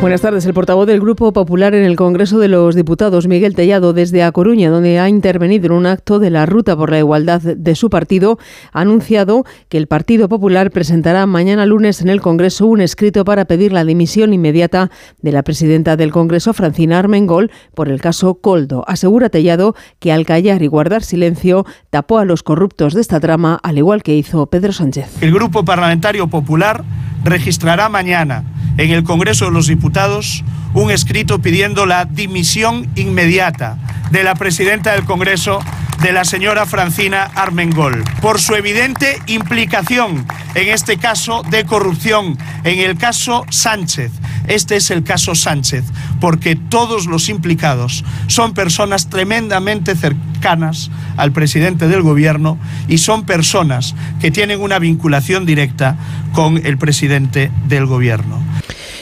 [0.00, 0.46] Buenas tardes.
[0.46, 4.32] El portavoz del Grupo Popular en el Congreso de los Diputados, Miguel Tellado, desde A
[4.32, 7.90] Coruña, donde ha intervenido en un acto de la Ruta por la Igualdad de su
[7.90, 8.38] partido,
[8.72, 13.44] ha anunciado que el Partido Popular presentará mañana lunes en el Congreso un escrito para
[13.44, 14.90] pedir la dimisión inmediata
[15.20, 18.84] de la presidenta del Congreso, Francina Armengol, por el caso Coldo.
[18.86, 23.60] Asegura Tellado que al callar y guardar silencio tapó a los corruptos de esta trama,
[23.62, 25.22] al igual que hizo Pedro Sánchez.
[25.22, 26.84] El Grupo Parlamentario Popular
[27.22, 28.44] registrará mañana
[28.80, 33.76] en el Congreso de los Diputados un escrito pidiendo la dimisión inmediata
[34.10, 35.60] de la presidenta del Congreso,
[36.00, 42.78] de la señora Francina Armengol, por su evidente implicación en este caso de corrupción, en
[42.78, 44.12] el caso Sánchez.
[44.46, 45.84] Este es el caso Sánchez,
[46.20, 52.58] porque todos los implicados son personas tremendamente cercanas al presidente del gobierno
[52.88, 55.96] y son personas que tienen una vinculación directa
[56.32, 58.38] con el presidente del gobierno.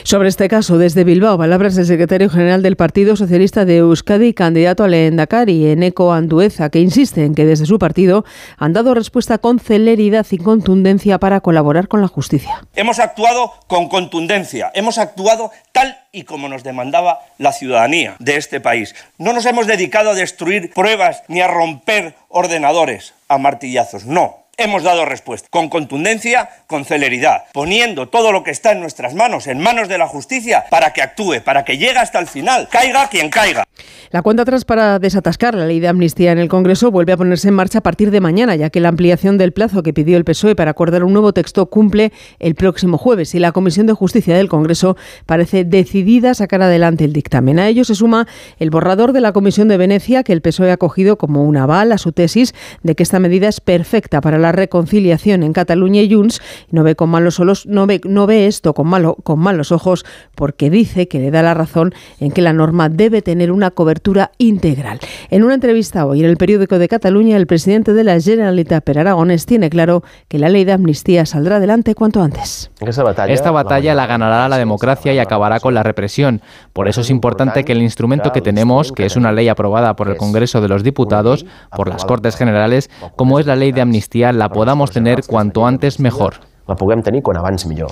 [0.08, 4.84] Sobre este caso, desde Bilbao, palabras del secretario general del Partido Socialista de Euskadi, candidato
[4.84, 8.24] al Endacari, Eneco Andueza, que insiste en que desde su partido
[8.56, 12.64] han dado respuesta con celeridad y contundencia para colaborar con la justicia.
[12.74, 18.62] Hemos actuado con contundencia, hemos actuado tal y como nos demandaba la ciudadanía de este
[18.62, 18.94] país.
[19.18, 24.82] No nos hemos dedicado a destruir pruebas ni a romper ordenadores a martillazos, no hemos
[24.82, 29.60] dado respuesta con contundencia, con celeridad, poniendo todo lo que está en nuestras manos, en
[29.60, 33.30] manos de la justicia, para que actúe, para que llegue hasta el final, caiga quien
[33.30, 33.64] caiga.
[34.10, 37.48] La cuenta atrás para desatascar la ley de amnistía en el Congreso vuelve a ponerse
[37.48, 40.24] en marcha a partir de mañana, ya que la ampliación del plazo que pidió el
[40.24, 44.34] PSOE para acordar un nuevo texto cumple el próximo jueves y la Comisión de Justicia
[44.34, 47.58] del Congreso parece decidida a sacar adelante el dictamen.
[47.58, 48.26] A ello se suma
[48.58, 51.92] el borrador de la Comisión de Venecia que el PSOE ha cogido como un aval
[51.92, 56.14] a su tesis de que esta medida es perfecta para la reconciliación en Cataluña y
[56.14, 59.70] Junts no ve con malos ojos, no ve, no ve esto con, malo, con malos
[59.70, 63.70] ojos porque dice que le da la razón en que la norma debe tener una
[63.70, 63.97] cobertura
[64.38, 65.00] integral.
[65.30, 68.98] En una entrevista hoy en el periódico de Cataluña, el presidente de la Generalitat Per
[68.98, 72.70] Aragones tiene claro que la ley de amnistía saldrá adelante cuanto antes.
[72.80, 76.42] Esta batalla la ganará la democracia y acabará con la represión.
[76.72, 80.08] Por eso es importante que el instrumento que tenemos, que es una ley aprobada por
[80.08, 84.32] el Congreso de los Diputados, por las Cortes Generales, como es la ley de amnistía,
[84.32, 86.34] la podamos tener cuanto antes mejor
[86.68, 87.90] la puguem tenir quan abans millor.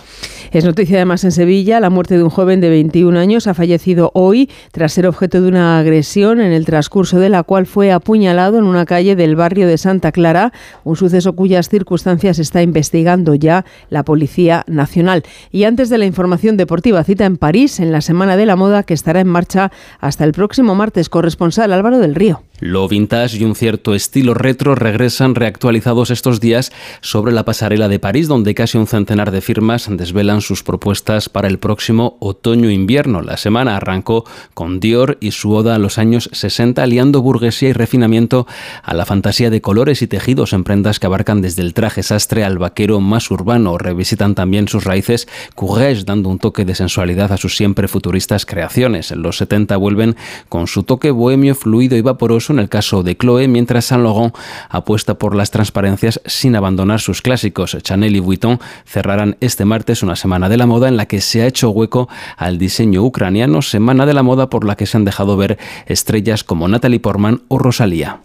[0.53, 4.10] Es noticia además en Sevilla la muerte de un joven de 21 años ha fallecido
[4.14, 8.59] hoy tras ser objeto de una agresión en el transcurso de la cual fue apuñalado
[8.59, 10.53] en una calle del barrio de Santa Clara,
[10.84, 15.25] un suceso cuyas circunstancias está investigando ya la Policía Nacional.
[15.50, 18.82] Y antes de la información deportiva, cita en París en la Semana de la Moda
[18.82, 21.08] que estará en marcha hasta el próximo martes.
[21.08, 22.43] Corresponsal Álvaro del Río.
[22.59, 26.72] Lo vintage y un cierto estilo retro regresan reactualizados estos días
[27.03, 31.49] sobre la pasarela de París, donde casi un centenar de firmas desvelan sus propuestas para
[31.49, 33.21] el próximo otoño-invierno.
[33.21, 34.25] La semana arrancó
[34.55, 38.47] con Dior y su oda a los años 60, aliando burguesía y refinamiento
[38.83, 42.43] a la fantasía de colores y tejidos en prendas que abarcan desde el traje sastre
[42.43, 43.77] al vaquero más urbano.
[43.77, 49.11] Revisitan también sus raíces courage, dando un toque de sensualidad a sus siempre futuristas creaciones.
[49.11, 50.17] En los 70 vuelven
[50.49, 54.34] con su toque bohemio, fluido y vaporoso en el caso de Chloe, mientras Saint Laurent
[54.69, 57.77] apuesta por las transparencias sin abandonar sus clásicos.
[57.83, 61.43] Chanel y Vuitton cerrarán este martes una semana de la moda en la que se
[61.43, 65.05] ha hecho hueco al diseño ucraniano, semana de la moda por la que se han
[65.05, 68.21] dejado ver estrellas como Natalie Portman o Rosalía.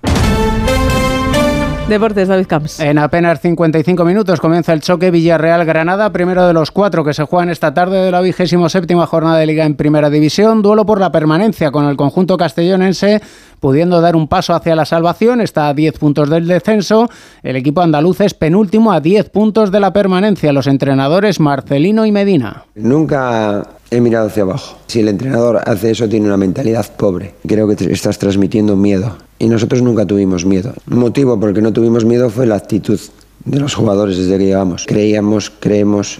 [1.91, 2.79] Deportes, David Camps.
[2.79, 7.49] En apenas 55 minutos comienza el choque Villarreal-Granada, primero de los cuatro que se juegan
[7.49, 10.61] esta tarde de la vigésimo séptima jornada de Liga en Primera División.
[10.61, 13.21] Duelo por la permanencia con el conjunto castellonense
[13.59, 15.41] pudiendo dar un paso hacia la salvación.
[15.41, 17.09] Está a 10 puntos del descenso.
[17.43, 20.53] El equipo andaluz es penúltimo a 10 puntos de la permanencia.
[20.53, 22.63] Los entrenadores Marcelino y Medina.
[22.75, 24.77] Nunca he mirado hacia abajo.
[24.87, 27.35] Si el entrenador hace eso, tiene una mentalidad pobre.
[27.45, 29.17] Creo que estás transmitiendo miedo.
[29.41, 30.71] Y nosotros nunca tuvimos miedo.
[30.87, 32.99] El motivo por el que no tuvimos miedo fue la actitud
[33.43, 34.85] de los jugadores desde que llegamos.
[34.85, 36.19] Creíamos, creemos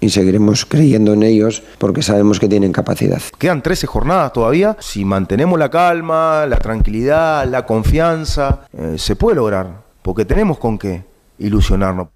[0.00, 3.22] y seguiremos creyendo en ellos porque sabemos que tienen capacidad.
[3.38, 4.76] Quedan 13 jornadas todavía.
[4.80, 9.84] Si mantenemos la calma, la tranquilidad, la confianza, eh, se puede lograr.
[10.02, 11.04] Porque tenemos con qué
[11.38, 12.08] ilusionarnos.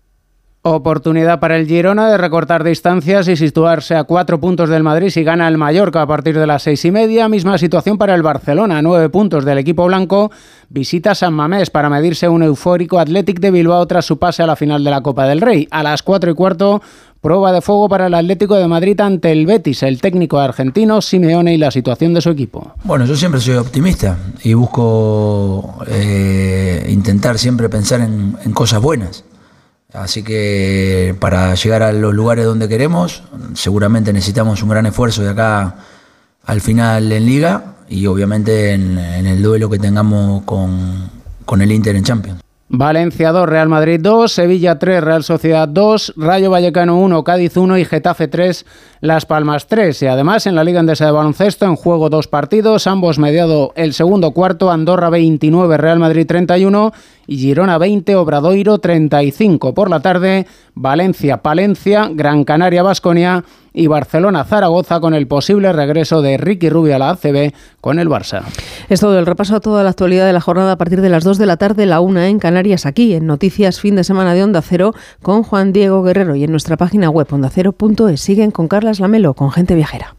[0.62, 5.24] Oportunidad para el Girona de recortar distancias y situarse a cuatro puntos del Madrid si
[5.24, 7.30] gana el Mallorca a partir de las seis y media.
[7.30, 10.30] Misma situación para el Barcelona, nueve puntos del equipo blanco.
[10.68, 14.54] Visita San Mamés para medirse un eufórico Athletic de Bilbao tras su pase a la
[14.54, 15.66] final de la Copa del Rey.
[15.70, 16.82] A las cuatro y cuarto,
[17.22, 21.54] prueba de fuego para el Atlético de Madrid ante el Betis, el técnico argentino Simeone
[21.54, 22.74] y la situación de su equipo.
[22.84, 29.24] Bueno, yo siempre soy optimista y busco eh, intentar siempre pensar en cosas buenas
[29.92, 33.22] Así que para llegar a los lugares donde queremos,
[33.54, 35.76] seguramente necesitamos un gran esfuerzo de acá
[36.44, 41.10] al final en liga y obviamente en, el duelo que tengamos con,
[41.44, 42.40] con el Inter en Champions.
[42.72, 47.78] Valencia 2, Real Madrid 2, Sevilla 3, Real Sociedad 2, Rayo Vallecano 1, Cádiz 1
[47.78, 48.64] y Getafe 3,
[49.00, 50.00] Las Palmas 3.
[50.02, 53.93] Y además en la Liga Endesa de Baloncesto en juego dos partidos, ambos mediado el
[53.93, 56.93] segundo cuarto, Andorra 29, Real Madrid 31
[57.26, 59.75] y Girona 20, Obradoiro 35.
[59.75, 66.22] Por la tarde, Valencia, Palencia, Gran Canaria, Basconia y Barcelona, Zaragoza con el posible regreso
[66.22, 68.43] de Ricky Rubio a la ACB con el Barça.
[68.88, 71.25] Es todo el repaso a toda la actualidad de la jornada a partir de las
[71.25, 74.43] 2 de la tarde, la 1 en Canarias, aquí en Noticias Fin de Semana de
[74.43, 78.20] Onda Cero con Juan Diego Guerrero y en nuestra página web ondacero.es.
[78.20, 80.08] Siguen con Carlas Lamelo, con gente viajera.